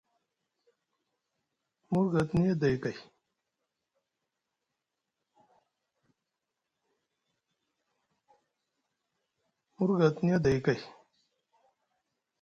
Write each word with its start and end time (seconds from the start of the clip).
Murga 1.91 2.21
te 2.29 2.35
niya 10.27 10.39
day 10.43 10.59
kay. 10.65 10.79